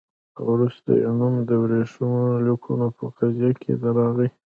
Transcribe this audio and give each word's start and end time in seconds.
او 0.37 0.43
وروسته 0.53 0.89
یې 1.01 1.09
نوم 1.19 1.35
د 1.49 1.51
ورېښمینو 1.63 2.33
لیکونو 2.47 2.87
په 2.97 3.03
قضیه 3.17 3.51
کې 3.61 3.71
راغی. 3.97 4.29